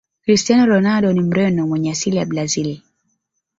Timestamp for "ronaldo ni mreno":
0.65-1.67